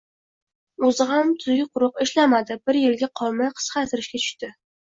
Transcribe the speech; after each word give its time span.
O`zi 0.87 1.05
ham 1.09 1.33
tuzuk-quruq 1.43 2.01
ishlamadi, 2.07 2.59
bir 2.71 2.81
yilga 2.81 3.11
qolmay 3.21 3.55
qisqartirishga 3.61 4.21
tushdi 4.25 4.55